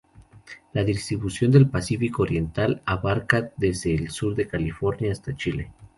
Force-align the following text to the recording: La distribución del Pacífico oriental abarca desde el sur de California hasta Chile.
La 0.73 0.83
distribución 0.83 1.51
del 1.51 1.69
Pacífico 1.69 2.23
oriental 2.23 2.81
abarca 2.87 3.51
desde 3.57 3.93
el 3.93 4.09
sur 4.09 4.33
de 4.33 4.47
California 4.47 5.11
hasta 5.11 5.35
Chile. 5.37 5.71